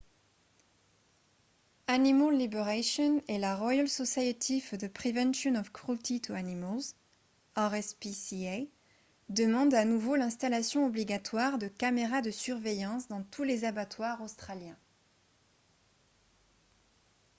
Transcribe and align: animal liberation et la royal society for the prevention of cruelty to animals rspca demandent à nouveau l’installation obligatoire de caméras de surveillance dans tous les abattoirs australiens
animal 1.85 2.35
liberation 2.35 3.21
et 3.27 3.37
la 3.37 3.55
royal 3.55 3.87
society 3.87 4.59
for 4.59 4.75
the 4.79 4.89
prevention 4.89 5.53
of 5.55 5.71
cruelty 5.71 6.19
to 6.19 6.33
animals 6.33 6.95
rspca 7.55 8.67
demandent 9.29 9.75
à 9.77 9.85
nouveau 9.85 10.15
l’installation 10.15 10.87
obligatoire 10.87 11.59
de 11.59 11.67
caméras 11.67 12.23
de 12.23 12.31
surveillance 12.31 13.07
dans 13.09 13.21
tous 13.21 13.43
les 13.43 13.63
abattoirs 13.63 14.19
australiens 14.23 14.79